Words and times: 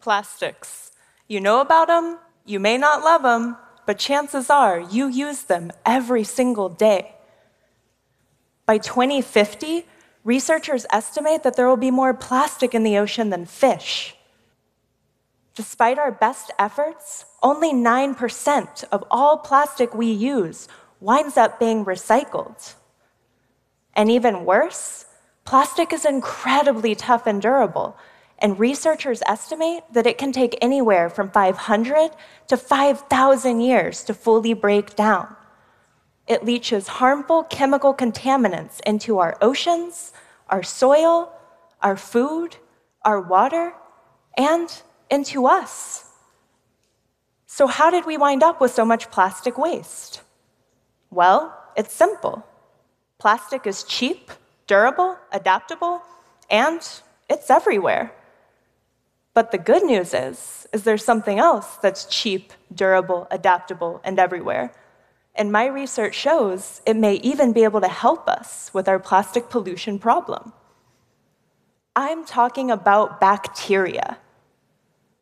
Plastics. 0.00 0.92
You 1.28 1.40
know 1.40 1.60
about 1.60 1.88
them, 1.88 2.18
you 2.44 2.58
may 2.58 2.78
not 2.78 3.02
love 3.02 3.22
them, 3.22 3.56
but 3.86 3.98
chances 3.98 4.50
are 4.50 4.80
you 4.80 5.08
use 5.08 5.42
them 5.42 5.70
every 5.84 6.24
single 6.24 6.68
day. 6.68 7.14
By 8.66 8.78
2050, 8.78 9.86
researchers 10.24 10.86
estimate 10.90 11.42
that 11.42 11.56
there 11.56 11.68
will 11.68 11.76
be 11.76 11.90
more 11.90 12.14
plastic 12.14 12.74
in 12.74 12.82
the 12.82 12.96
ocean 12.98 13.30
than 13.30 13.44
fish. 13.44 14.14
Despite 15.54 15.98
our 15.98 16.12
best 16.12 16.50
efforts, 16.58 17.26
only 17.42 17.72
9% 17.72 18.84
of 18.92 19.04
all 19.10 19.38
plastic 19.38 19.94
we 19.94 20.10
use 20.10 20.68
winds 21.00 21.36
up 21.36 21.58
being 21.58 21.84
recycled. 21.84 22.74
And 23.94 24.10
even 24.10 24.44
worse, 24.44 25.04
plastic 25.44 25.92
is 25.92 26.04
incredibly 26.04 26.94
tough 26.94 27.26
and 27.26 27.42
durable, 27.42 27.96
and 28.40 28.58
researchers 28.58 29.22
estimate 29.26 29.82
that 29.92 30.06
it 30.06 30.18
can 30.18 30.32
take 30.32 30.56
anywhere 30.60 31.10
from 31.10 31.30
500 31.30 32.10
to 32.48 32.56
5,000 32.56 33.60
years 33.60 34.02
to 34.04 34.14
fully 34.14 34.54
break 34.54 34.96
down. 34.96 35.36
It 36.26 36.44
leaches 36.44 36.86
harmful 36.88 37.44
chemical 37.44 37.92
contaminants 37.92 38.80
into 38.86 39.18
our 39.18 39.36
oceans, 39.40 40.12
our 40.48 40.62
soil, 40.62 41.32
our 41.82 41.96
food, 41.96 42.56
our 43.04 43.20
water, 43.20 43.72
and 44.36 44.82
into 45.10 45.46
us. 45.46 46.04
So, 47.46 47.66
how 47.66 47.90
did 47.90 48.06
we 48.06 48.16
wind 48.16 48.42
up 48.42 48.60
with 48.60 48.70
so 48.70 48.84
much 48.84 49.10
plastic 49.10 49.58
waste? 49.58 50.22
Well, 51.10 51.56
it's 51.76 51.92
simple. 51.92 52.46
Plastic 53.18 53.66
is 53.66 53.82
cheap, 53.82 54.30
durable, 54.68 55.18
adaptable, 55.32 56.00
and 56.48 56.80
it's 57.28 57.50
everywhere. 57.50 58.12
But 59.32 59.52
the 59.52 59.58
good 59.58 59.84
news 59.84 60.12
is, 60.12 60.66
is 60.72 60.82
there's 60.82 61.04
something 61.04 61.38
else 61.38 61.76
that's 61.76 62.04
cheap, 62.06 62.52
durable, 62.74 63.28
adaptable, 63.30 64.00
and 64.04 64.18
everywhere. 64.18 64.72
And 65.34 65.52
my 65.52 65.66
research 65.66 66.14
shows 66.14 66.82
it 66.84 66.96
may 66.96 67.14
even 67.16 67.52
be 67.52 67.64
able 67.64 67.80
to 67.80 67.88
help 67.88 68.28
us 68.28 68.70
with 68.74 68.88
our 68.88 68.98
plastic 68.98 69.48
pollution 69.48 69.98
problem. 69.98 70.52
I'm 71.94 72.24
talking 72.24 72.70
about 72.70 73.20
bacteria. 73.20 74.18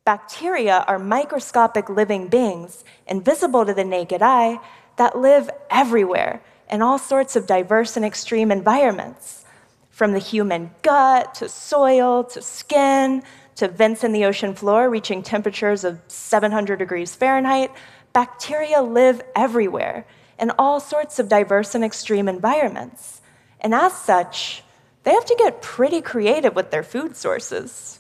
Bacteria 0.05 0.85
are 0.89 0.99
microscopic 0.99 1.91
living 1.91 2.29
beings, 2.29 2.85
invisible 3.07 3.67
to 3.67 3.75
the 3.75 3.85
naked 3.85 4.23
eye, 4.23 4.59
that 4.97 5.19
live 5.19 5.51
everywhere 5.71 6.43
in 6.71 6.83
all 6.83 6.99
sorts 6.99 7.37
of 7.37 7.47
diverse 7.47 7.97
and 7.97 8.05
extreme 8.05 8.51
environments, 8.51 9.45
from 9.91 10.13
the 10.13 10.19
human 10.19 10.71
gut 10.83 11.35
to 11.35 11.49
soil 11.49 12.25
to 12.25 12.41
skin 12.41 13.23
to 13.59 13.67
vents 13.69 14.05
in 14.05 14.13
the 14.13 14.25
ocean 14.25 14.55
floor 14.55 14.89
reaching 14.89 15.21
temperatures 15.21 15.83
of 15.83 16.01
700 16.07 16.79
degrees 16.79 17.15
Fahrenheit, 17.17 17.73
bacteria 18.13 18.81
live 18.83 19.21
everywhere 19.35 20.07
in 20.39 20.53
all 20.59 20.79
sorts 20.79 21.19
of 21.19 21.29
diverse 21.29 21.75
and 21.75 21.85
extreme 21.85 22.29
environments. 22.29 23.21
And 23.61 23.75
as 23.75 23.93
such, 23.93 24.63
they 25.03 25.11
have 25.13 25.25
to 25.25 25.35
get 25.37 25.61
pretty 25.61 26.01
creative 26.01 26.55
with 26.55 26.71
their 26.71 26.85
food 26.85 27.17
sources. 27.17 27.99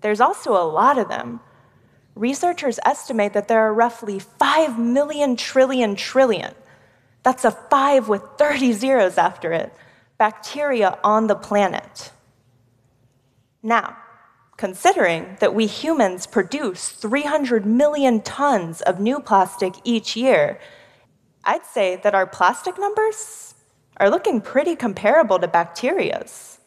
There's 0.00 0.20
also 0.20 0.52
a 0.52 0.62
lot 0.64 0.96
of 0.96 1.08
them. 1.08 1.40
Researchers 2.14 2.78
estimate 2.84 3.32
that 3.32 3.48
there 3.48 3.60
are 3.60 3.74
roughly 3.74 4.20
5 4.20 4.78
million 4.78 5.34
trillion 5.34 5.96
trillion, 5.96 6.54
that's 7.24 7.44
a 7.44 7.50
5 7.50 8.08
with 8.08 8.22
30 8.38 8.72
zeros 8.72 9.18
after 9.18 9.52
it, 9.52 9.74
bacteria 10.18 10.98
on 11.02 11.26
the 11.26 11.34
planet. 11.34 12.12
Now, 13.62 13.96
considering 14.60 15.38
that 15.40 15.54
we 15.54 15.66
humans 15.66 16.26
produce 16.26 16.90
300 16.90 17.64
million 17.64 18.20
tons 18.20 18.82
of 18.82 19.00
new 19.00 19.18
plastic 19.18 19.72
each 19.84 20.14
year, 20.14 20.60
I'd 21.42 21.64
say 21.64 21.96
that 22.02 22.14
our 22.14 22.26
plastic 22.26 22.78
numbers 22.78 23.54
are 23.96 24.10
looking 24.10 24.42
pretty 24.42 24.76
comparable 24.76 25.38
to 25.38 25.48
bacteria's. 25.48 26.58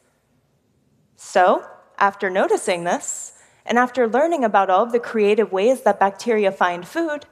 So, 1.18 1.64
after 2.00 2.32
noticing 2.32 2.84
this, 2.84 3.34
and 3.64 3.78
after 3.78 4.08
learning 4.08 4.44
about 4.44 4.72
all 4.72 4.82
of 4.82 4.92
the 4.92 5.00
creative 5.12 5.52
ways 5.52 5.82
that 5.82 6.00
bacteria 6.00 6.52
find 6.52 6.88
food, 6.88 7.28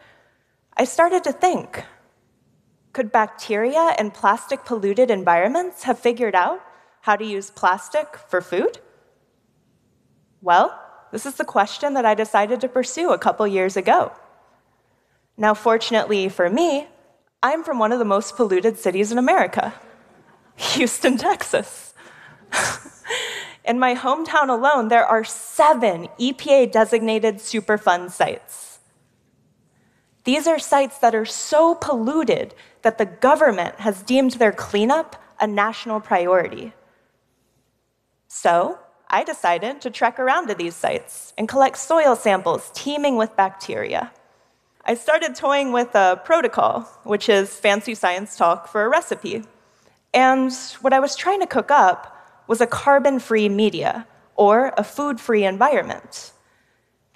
I 0.77 0.85
started 0.85 1.23
to 1.23 1.31
think 1.31 1.83
could 2.93 3.11
bacteria 3.11 3.95
in 3.97 4.11
plastic 4.11 4.63
polluted 4.63 5.09
environments 5.09 5.83
have 5.83 5.97
figured 5.97 6.35
out 6.35 6.61
how 7.01 7.15
to 7.15 7.25
use 7.25 7.49
plastic 7.49 8.15
for 8.29 8.41
food? 8.41 8.77
Well, 10.41 10.77
this 11.11 11.25
is 11.25 11.35
the 11.35 11.45
question 11.45 11.93
that 11.93 12.05
I 12.05 12.15
decided 12.15 12.61
to 12.61 12.67
pursue 12.67 13.11
a 13.11 13.17
couple 13.19 13.45
years 13.47 13.77
ago. 13.77 14.11
Now, 15.37 15.53
fortunately 15.53 16.29
for 16.29 16.49
me, 16.49 16.87
I'm 17.43 17.63
from 17.63 17.79
one 17.79 17.91
of 17.91 17.99
the 17.99 18.05
most 18.05 18.35
polluted 18.35 18.77
cities 18.77 19.11
in 19.11 19.17
America, 19.17 19.73
Houston, 20.55 21.17
Texas. 21.17 21.93
in 23.65 23.79
my 23.79 23.95
hometown 23.95 24.49
alone, 24.49 24.87
there 24.87 25.05
are 25.05 25.23
seven 25.23 26.07
EPA 26.19 26.71
designated 26.71 27.35
Superfund 27.37 28.11
sites. 28.11 28.79
These 30.23 30.45
are 30.47 30.59
sites 30.59 30.99
that 30.99 31.15
are 31.15 31.25
so 31.25 31.75
polluted 31.75 32.53
that 32.83 32.97
the 32.97 33.05
government 33.05 33.79
has 33.79 34.03
deemed 34.03 34.33
their 34.33 34.51
cleanup 34.51 35.15
a 35.39 35.47
national 35.47 35.99
priority. 35.99 36.73
So, 38.27 38.77
I 39.13 39.25
decided 39.25 39.81
to 39.81 39.89
trek 39.89 40.19
around 40.19 40.47
to 40.47 40.55
these 40.55 40.73
sites 40.73 41.33
and 41.37 41.49
collect 41.49 41.77
soil 41.77 42.15
samples 42.15 42.71
teeming 42.73 43.17
with 43.17 43.35
bacteria. 43.35 44.09
I 44.85 44.93
started 44.93 45.35
toying 45.35 45.73
with 45.73 45.93
a 45.95 46.21
protocol, 46.23 46.83
which 47.03 47.27
is 47.27 47.53
fancy 47.53 47.93
science 47.93 48.37
talk 48.37 48.69
for 48.69 48.85
a 48.85 48.89
recipe. 48.89 49.43
And 50.13 50.53
what 50.79 50.93
I 50.93 51.01
was 51.01 51.17
trying 51.17 51.41
to 51.41 51.45
cook 51.45 51.71
up 51.71 52.17
was 52.47 52.61
a 52.61 52.67
carbon 52.67 53.19
free 53.19 53.49
media, 53.49 54.07
or 54.35 54.73
a 54.77 54.83
food 54.83 55.19
free 55.19 55.43
environment. 55.43 56.31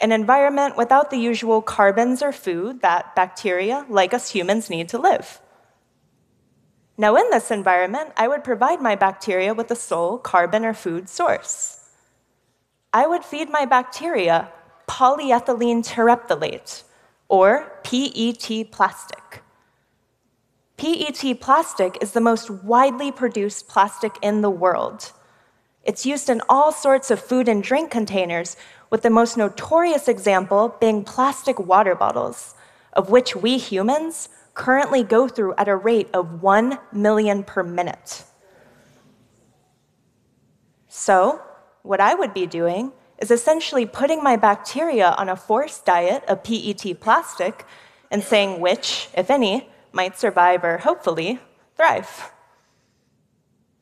An 0.01 0.11
environment 0.11 0.75
without 0.75 1.11
the 1.11 1.17
usual 1.17 1.61
carbons 1.61 2.21
or 2.21 2.33
food 2.33 2.81
that 2.81 3.15
bacteria, 3.15 3.85
like 3.87 4.13
us 4.13 4.29
humans, 4.31 4.69
need 4.69 4.89
to 4.89 4.99
live. 4.99 5.39
Now, 6.97 7.15
in 7.15 7.29
this 7.29 7.51
environment, 7.51 8.11
I 8.17 8.27
would 8.27 8.43
provide 8.43 8.81
my 8.81 8.95
bacteria 8.95 9.53
with 9.53 9.69
the 9.69 9.75
sole 9.77 10.17
carbon 10.17 10.65
or 10.65 10.73
food 10.73 11.07
source. 11.07 11.84
I 12.95 13.05
would 13.07 13.25
feed 13.25 13.49
my 13.49 13.65
bacteria 13.65 14.49
polyethylene 14.87 15.83
terephthalate, 15.85 16.83
or 17.27 17.81
PET 17.83 18.71
plastic. 18.71 19.43
PET 20.77 21.41
plastic 21.41 21.97
is 21.99 22.13
the 22.13 22.21
most 22.21 22.49
widely 22.49 23.11
produced 23.11 23.67
plastic 23.67 24.15
in 24.21 24.39
the 24.39 24.49
world. 24.49 25.11
It's 25.83 26.05
used 26.05 26.29
in 26.29 26.41
all 26.47 26.71
sorts 26.71 27.11
of 27.11 27.19
food 27.19 27.49
and 27.49 27.61
drink 27.61 27.91
containers, 27.91 28.55
with 28.89 29.01
the 29.01 29.09
most 29.09 29.35
notorious 29.35 30.07
example 30.07 30.77
being 30.79 31.03
plastic 31.03 31.59
water 31.59 31.95
bottles, 31.95 32.55
of 32.93 33.09
which 33.09 33.35
we 33.35 33.57
humans 33.57 34.29
currently 34.53 35.03
go 35.03 35.27
through 35.27 35.53
at 35.57 35.67
a 35.67 35.75
rate 35.75 36.07
of 36.13 36.41
1 36.41 36.79
million 36.93 37.43
per 37.43 37.61
minute. 37.61 38.23
So, 40.87 41.41
what 41.85 41.99
I 41.99 42.15
would 42.15 42.33
be 42.33 42.47
doing 42.47 42.91
is 43.19 43.31
essentially 43.31 43.85
putting 43.85 44.23
my 44.23 44.35
bacteria 44.35 45.15
on 45.17 45.29
a 45.29 45.35
forced 45.35 45.85
diet 45.85 46.23
of 46.27 46.43
PET 46.43 46.99
plastic 46.99 47.65
and 48.11 48.23
saying 48.23 48.59
which, 48.59 49.09
if 49.15 49.29
any, 49.29 49.69
might 49.91 50.17
survive 50.17 50.63
or 50.63 50.79
hopefully 50.79 51.39
thrive. 51.75 52.31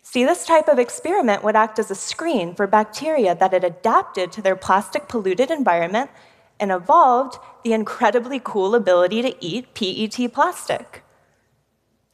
See, 0.02 0.26
this 0.26 0.46
type 0.46 0.68
of 0.68 0.78
experiment 0.78 1.44
would 1.44 1.56
act 1.56 1.80
as 1.80 1.90
a 1.90 1.96
screen 1.96 2.54
for 2.54 2.68
bacteria 2.68 3.34
that 3.36 3.54
had 3.54 3.64
adapted 3.64 4.32
to 4.34 4.42
their 4.42 4.56
plastic 4.56 5.08
polluted 5.08 5.50
environment 5.50 6.12
and 6.60 6.72
evolved 6.72 7.40
the 7.64 7.74
incredibly 7.74 8.40
cool 8.44 8.76
ability 8.76 9.22
to 9.24 9.36
eat 9.44 9.74
PET 9.74 10.32
plastic. 10.32 11.04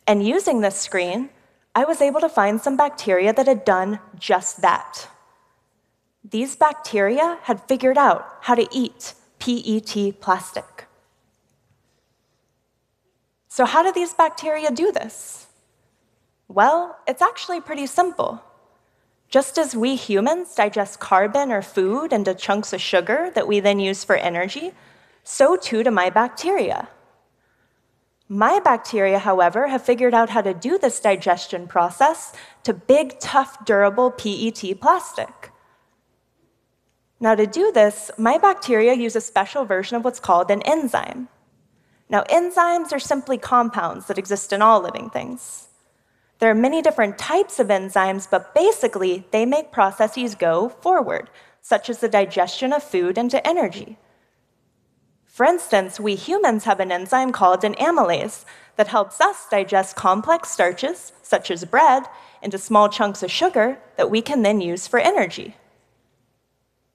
And 0.08 0.26
using 0.26 0.62
this 0.62 0.80
screen, 0.80 1.30
I 1.76 1.84
was 1.84 2.02
able 2.02 2.22
to 2.22 2.30
find 2.30 2.62
some 2.62 2.78
bacteria 2.78 3.34
that 3.34 3.48
had 3.48 3.66
done 3.66 4.00
just 4.18 4.62
that. 4.62 5.10
These 6.32 6.56
bacteria 6.56 7.40
had 7.44 7.64
figured 7.68 7.98
out 7.98 8.38
how 8.42 8.56
to 8.56 8.68
eat 8.72 9.16
PET 9.40 10.20
plastic. 10.20 10.86
So, 13.48 13.66
how 13.66 13.82
do 13.82 13.92
these 13.92 14.14
bacteria 14.14 14.70
do 14.70 14.92
this? 14.92 15.48
Well, 16.48 16.98
it's 17.08 17.22
actually 17.22 17.62
pretty 17.62 17.88
simple. 17.88 18.44
Just 19.28 19.58
as 19.58 19.76
we 19.76 19.96
humans 19.96 20.54
digest 20.56 21.00
carbon 21.00 21.52
or 21.52 21.62
food 21.62 22.14
into 22.14 22.34
chunks 22.34 22.74
of 22.74 22.82
sugar 22.82 23.32
that 23.34 23.48
we 23.48 23.60
then 23.60 23.80
use 23.80 24.04
for 24.04 24.16
energy, 24.16 24.74
so 25.24 25.56
too 25.56 25.84
do 25.84 25.92
my 25.92 26.10
bacteria. 26.10 26.90
My 28.28 28.60
bacteria, 28.60 29.18
however, 29.20 29.68
have 29.68 29.84
figured 29.84 30.14
out 30.14 30.30
how 30.30 30.42
to 30.42 30.54
do 30.54 30.78
this 30.78 31.00
digestion 31.00 31.68
process 31.68 32.34
to 32.64 32.74
big, 32.74 33.20
tough, 33.20 33.66
durable 33.66 34.12
PET 34.12 34.80
plastic. 34.80 35.52
Now, 37.20 37.36
to 37.36 37.46
do 37.46 37.72
this, 37.72 38.12
my 38.18 38.38
bacteria 38.38 38.94
use 38.94 39.16
a 39.16 39.22
special 39.22 39.66
version 39.66 39.98
of 39.98 40.06
what's 40.06 40.22
called 40.22 40.50
an 40.50 40.62
enzyme. 40.62 41.28
Now, 42.10 42.24
enzymes 42.24 42.94
are 42.94 43.00
simply 43.00 43.38
compounds 43.38 44.08
that 44.08 44.18
exist 44.18 44.54
in 44.54 44.62
all 44.62 44.82
living 44.82 45.10
things. 45.10 45.68
There 46.40 46.50
are 46.50 46.56
many 46.56 46.82
different 46.82 47.18
types 47.18 47.60
of 47.60 47.68
enzymes, 47.68 48.30
but 48.30 48.56
basically, 48.56 49.26
they 49.32 49.46
make 49.46 49.74
processes 49.74 50.34
go 50.34 50.70
forward, 50.70 51.30
such 51.62 51.90
as 51.90 52.00
the 52.00 52.08
digestion 52.08 52.72
of 52.72 52.82
food 52.82 53.18
into 53.18 53.46
energy. 53.46 53.98
For 55.26 55.46
instance, 55.46 56.00
we 56.00 56.16
humans 56.16 56.64
have 56.64 56.80
an 56.80 56.92
enzyme 56.92 57.34
called 57.34 57.66
an 57.66 57.76
amylase 57.76 58.46
that 58.78 58.88
helps 58.88 59.20
us 59.20 59.48
digest 59.50 59.98
complex 59.98 60.50
starches, 60.50 61.12
such 61.22 61.52
as 61.52 61.66
bread, 61.66 62.04
into 62.42 62.58
small 62.58 62.88
chunks 62.88 63.22
of 63.22 63.30
sugar 63.30 63.78
that 63.98 64.10
we 64.10 64.22
can 64.22 64.42
then 64.42 64.62
use 64.62 64.88
for 64.88 65.00
energy. 65.00 65.56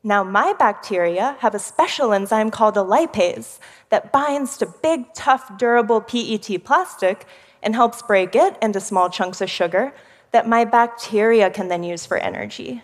Now, 0.07 0.23
my 0.23 0.53
bacteria 0.53 1.37
have 1.41 1.55
a 1.55 1.59
special 1.59 2.13
enzyme 2.13 2.51
called 2.51 2.77
a 2.77 2.81
lipase 2.81 3.59
that 3.89 4.13
binds 4.13 4.59
to 4.59 4.67
big, 4.67 5.15
tough, 5.15 5.57
durable 5.57 6.03
PET 6.03 6.63
plastic 6.63 7.25
and 7.63 7.75
helps 7.75 8.03
break 8.03 8.37
it 8.37 8.59
into 8.61 8.81
small 8.81 9.09
chunks 9.09 9.41
of 9.41 9.49
sugar 9.49 9.95
that 10.33 10.47
my 10.47 10.67
bacteria 10.67 11.49
can 11.49 11.69
then 11.69 11.83
use 11.83 12.05
for 12.05 12.19
energy. 12.19 12.83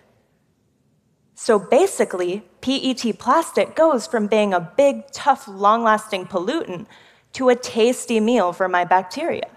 So 1.34 1.58
basically, 1.58 2.42
PET 2.62 3.18
plastic 3.18 3.76
goes 3.76 4.06
from 4.06 4.26
being 4.26 4.54
a 4.54 4.72
big, 4.76 5.12
tough, 5.12 5.46
long 5.46 5.82
lasting 5.82 6.24
pollutant 6.24 6.86
to 7.34 7.50
a 7.50 7.54
tasty 7.54 8.18
meal 8.18 8.54
for 8.54 8.66
my 8.66 8.84
bacteria. 8.84 9.50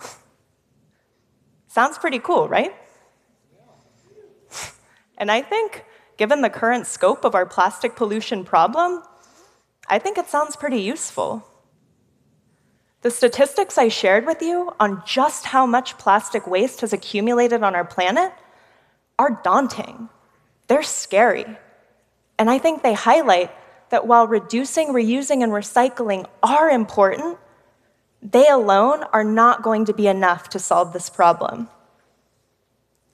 Sounds 1.68 1.96
pretty 1.96 2.18
cool, 2.18 2.48
right? 2.48 2.74
And 5.18 5.30
I 5.30 5.40
think 5.42 5.84
given 6.16 6.40
the 6.40 6.50
current 6.50 6.86
scope 6.86 7.24
of 7.24 7.34
our 7.34 7.46
plastic 7.46 7.96
pollution 7.96 8.44
problem, 8.44 9.02
I 9.88 9.98
think 9.98 10.18
it 10.18 10.28
sounds 10.28 10.56
pretty 10.56 10.80
useful. 10.80 11.46
The 13.02 13.10
statistics 13.10 13.78
I 13.78 13.88
shared 13.88 14.26
with 14.26 14.42
you 14.42 14.72
on 14.78 15.02
just 15.04 15.46
how 15.46 15.66
much 15.66 15.98
plastic 15.98 16.46
waste 16.46 16.82
has 16.82 16.92
accumulated 16.92 17.62
on 17.62 17.74
our 17.74 17.84
planet 17.84 18.32
are 19.18 19.40
daunting. 19.42 20.08
They're 20.68 20.84
scary. 20.84 21.44
And 22.38 22.48
I 22.48 22.58
think 22.58 22.82
they 22.82 22.94
highlight 22.94 23.50
that 23.90 24.06
while 24.06 24.26
reducing, 24.26 24.88
reusing, 24.88 25.42
and 25.42 25.52
recycling 25.52 26.26
are 26.42 26.70
important, 26.70 27.38
they 28.22 28.48
alone 28.48 29.02
are 29.12 29.24
not 29.24 29.62
going 29.62 29.84
to 29.86 29.92
be 29.92 30.06
enough 30.06 30.48
to 30.50 30.58
solve 30.58 30.92
this 30.92 31.10
problem. 31.10 31.68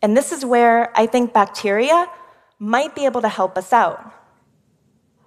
And 0.02 0.16
this 0.16 0.32
is 0.32 0.44
where 0.44 0.96
I 0.96 1.06
think 1.06 1.32
bacteria 1.32 2.06
might 2.58 2.94
be 2.94 3.04
able 3.04 3.20
to 3.20 3.28
help 3.28 3.56
us 3.56 3.72
out. 3.72 4.12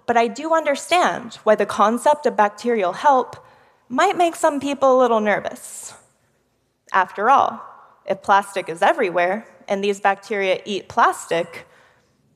But 0.06 0.16
I 0.16 0.26
do 0.28 0.54
understand 0.54 1.34
why 1.44 1.54
the 1.54 1.66
concept 1.66 2.26
of 2.26 2.36
bacterial 2.36 2.92
help 2.92 3.36
might 3.88 4.16
make 4.16 4.36
some 4.36 4.60
people 4.60 4.96
a 4.96 5.00
little 5.00 5.20
nervous. 5.20 5.94
After 6.92 7.30
all, 7.30 7.62
if 8.04 8.22
plastic 8.22 8.68
is 8.68 8.82
everywhere 8.82 9.46
and 9.68 9.82
these 9.82 10.00
bacteria 10.00 10.60
eat 10.64 10.88
plastic, 10.88 11.66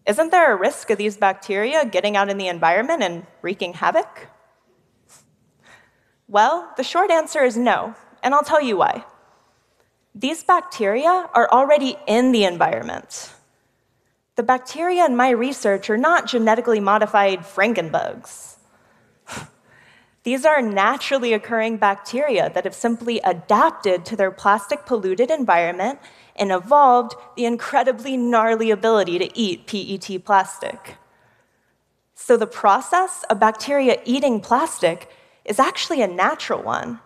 isn't 0.07 0.31
there 0.31 0.53
a 0.53 0.57
risk 0.57 0.91
of 0.91 0.99
these 0.99 1.17
bacteria 1.17 1.85
getting 1.85 2.17
out 2.17 2.29
in 2.29 2.39
the 2.39 2.49
environment 2.49 3.03
and 3.03 3.27
wreaking 3.43 3.75
havoc? 3.75 4.29
Well, 6.29 6.73
the 6.77 6.85
short 6.85 7.11
answer 7.11 7.43
is 7.43 7.57
no, 7.57 7.95
and 8.23 8.35
I'll 8.35 8.43
tell 8.43 8.63
you 8.63 8.77
why. 8.77 9.05
These 10.15 10.45
bacteria 10.45 11.29
are 11.35 11.49
already 11.51 11.97
in 12.07 12.33
the 12.33 12.45
environment. 12.45 13.33
The 14.37 14.43
bacteria 14.43 15.07
in 15.07 15.17
my 15.17 15.31
research 15.31 15.89
are 15.89 15.97
not 15.97 16.27
genetically 16.27 16.79
modified 16.79 17.41
Frankenbugs. 17.41 18.57
These 20.25 20.45
are 20.45 20.61
naturally 20.61 21.33
occurring 21.33 21.79
bacteria 21.79 22.51
that 22.53 22.65
have 22.65 22.75
simply 22.75 23.19
adapted 23.21 24.05
to 24.05 24.17
their 24.17 24.31
plastic 24.31 24.85
polluted 24.85 25.31
environment 25.31 26.01
and 26.37 26.53
evolved 26.53 27.15
the 27.35 27.47
incredibly 27.47 28.19
gnarly 28.19 28.71
ability 28.71 29.19
to 29.19 29.39
eat 29.39 29.67
PET 29.67 30.23
plastic. 30.23 30.97
So, 32.15 32.37
the 32.37 32.47
process 32.47 33.25
of 33.31 33.41
bacteria 33.41 34.01
eating 34.05 34.41
plastic 34.41 35.09
is 35.47 35.59
actually 35.59 36.03
a 36.03 36.07
natural 36.07 36.63
one, 36.63 37.01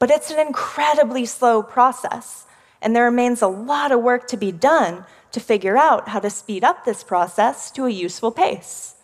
but 0.00 0.10
it's 0.10 0.30
an 0.30 0.40
incredibly 0.40 1.26
slow 1.26 1.62
process, 1.62 2.46
and 2.84 2.94
there 2.94 3.04
remains 3.04 3.40
a 3.40 3.48
lot 3.48 3.90
of 3.90 4.02
work 4.02 4.28
to 4.28 4.36
be 4.36 4.52
done 4.52 5.06
to 5.32 5.40
figure 5.40 5.76
out 5.76 6.10
how 6.10 6.20
to 6.20 6.30
speed 6.30 6.62
up 6.62 6.84
this 6.84 7.02
process 7.02 7.70
to 7.72 7.86
a 7.86 7.90
useful 7.90 8.30
pace. 8.30 8.94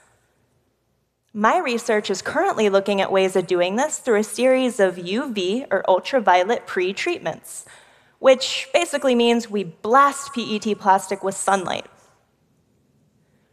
My 1.32 1.58
research 1.58 2.10
is 2.10 2.22
currently 2.22 2.68
looking 2.68 3.00
at 3.00 3.10
ways 3.10 3.34
of 3.36 3.46
doing 3.46 3.76
this 3.76 3.98
through 3.98 4.20
a 4.20 4.24
series 4.24 4.80
of 4.80 4.96
UV 4.96 5.66
or 5.70 5.88
ultraviolet 5.88 6.66
pre 6.66 6.92
treatments, 6.92 7.64
which 8.18 8.68
basically 8.74 9.14
means 9.14 9.48
we 9.48 9.64
blast 9.64 10.34
PET 10.34 10.78
plastic 10.78 11.24
with 11.24 11.34
sunlight. 11.34 11.86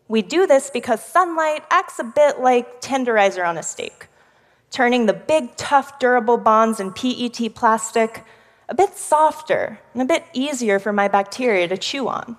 We 0.09 0.21
do 0.21 0.45
this 0.45 0.69
because 0.69 1.03
sunlight 1.03 1.63
acts 1.69 1.99
a 1.99 2.03
bit 2.03 2.39
like 2.39 2.81
tenderizer 2.81 3.47
on 3.47 3.57
a 3.57 3.63
steak, 3.63 4.07
turning 4.71 5.05
the 5.05 5.13
big, 5.13 5.55
tough, 5.55 5.99
durable 5.99 6.37
bonds 6.37 6.79
in 6.79 6.91
PET 6.91 7.53
plastic 7.55 8.23
a 8.69 8.75
bit 8.75 8.95
softer 8.95 9.79
and 9.93 10.01
a 10.01 10.05
bit 10.05 10.25
easier 10.33 10.79
for 10.79 10.91
my 10.91 11.07
bacteria 11.07 11.67
to 11.67 11.77
chew 11.77 12.07
on. 12.07 12.37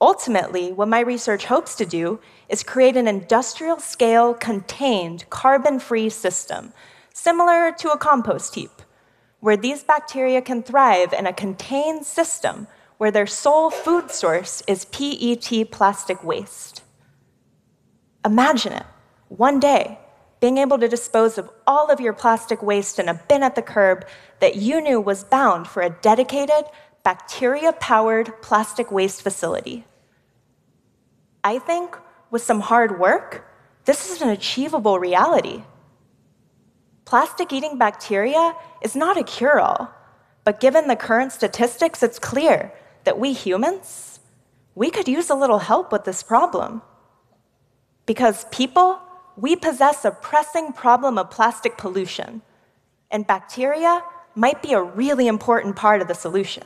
Ultimately, 0.00 0.72
what 0.72 0.88
my 0.88 1.00
research 1.00 1.46
hopes 1.46 1.74
to 1.76 1.86
do 1.86 2.20
is 2.48 2.62
create 2.62 2.96
an 2.96 3.08
industrial 3.08 3.80
scale 3.80 4.32
contained 4.32 5.28
carbon 5.28 5.80
free 5.80 6.08
system, 6.08 6.72
similar 7.12 7.72
to 7.72 7.90
a 7.90 7.98
compost 7.98 8.54
heap, 8.54 8.82
where 9.40 9.56
these 9.56 9.82
bacteria 9.82 10.40
can 10.40 10.62
thrive 10.62 11.12
in 11.12 11.26
a 11.26 11.32
contained 11.32 12.04
system 12.06 12.68
where 12.98 13.10
their 13.10 13.26
sole 13.26 13.70
food 13.70 14.10
source 14.10 14.62
is 14.66 14.84
PET 14.84 15.70
plastic 15.70 16.22
waste. 16.22 16.82
Imagine 18.24 18.72
it, 18.74 18.86
one 19.28 19.58
day, 19.58 19.98
being 20.40 20.58
able 20.58 20.78
to 20.78 20.88
dispose 20.88 21.38
of 21.38 21.50
all 21.66 21.90
of 21.90 22.00
your 22.00 22.12
plastic 22.12 22.62
waste 22.62 22.98
in 22.98 23.08
a 23.08 23.20
bin 23.28 23.42
at 23.42 23.54
the 23.54 23.62
curb 23.62 24.06
that 24.40 24.56
you 24.56 24.80
knew 24.80 25.00
was 25.00 25.24
bound 25.24 25.66
for 25.66 25.82
a 25.82 25.90
dedicated, 25.90 26.64
bacteria 27.02 27.72
powered 27.72 28.40
plastic 28.42 28.90
waste 28.92 29.22
facility. 29.22 29.84
I 31.42 31.58
think 31.58 31.96
with 32.30 32.42
some 32.42 32.60
hard 32.60 33.00
work, 33.00 33.46
this 33.84 34.10
is 34.10 34.20
an 34.20 34.28
achievable 34.28 34.98
reality. 34.98 35.62
Plastic 37.04 37.52
eating 37.52 37.78
bacteria 37.78 38.54
is 38.82 38.94
not 38.94 39.16
a 39.16 39.24
cure 39.24 39.58
all, 39.58 39.90
but 40.44 40.60
given 40.60 40.88
the 40.88 40.96
current 40.96 41.32
statistics, 41.32 42.02
it's 42.02 42.18
clear 42.18 42.72
that 43.04 43.18
we 43.18 43.32
humans, 43.32 44.20
we 44.74 44.90
could 44.90 45.08
use 45.08 45.30
a 45.30 45.34
little 45.34 45.58
help 45.58 45.90
with 45.90 46.04
this 46.04 46.22
problem. 46.22 46.82
Because 48.04 48.44
people, 48.52 49.00
we 49.38 49.54
possess 49.54 50.04
a 50.04 50.10
pressing 50.10 50.72
problem 50.72 51.16
of 51.16 51.30
plastic 51.30 51.76
pollution, 51.76 52.42
and 53.08 53.24
bacteria 53.24 54.02
might 54.34 54.60
be 54.62 54.72
a 54.72 54.82
really 54.82 55.28
important 55.28 55.76
part 55.76 56.02
of 56.02 56.08
the 56.08 56.14
solution. 56.14 56.64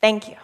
Thank 0.00 0.28
you. 0.28 0.36